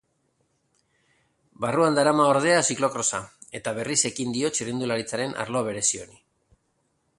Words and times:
Barruan 1.65 1.99
darama 1.99 2.25
ordea 2.29 2.63
ziklokrosa, 2.71 3.21
eta 3.61 3.75
berriz 3.81 3.99
ekin 4.11 4.35
dio 4.39 4.53
txirrindularitzaren 4.57 5.39
arlo 5.45 5.65
berezi 5.71 6.05
honi. 6.07 6.21